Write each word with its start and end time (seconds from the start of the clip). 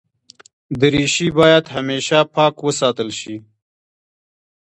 دریشي 0.79 1.27
باید 1.37 1.63
همېشه 1.75 2.19
پاک 2.35 2.55
وساتل 2.67 3.09
شي. 3.19 3.35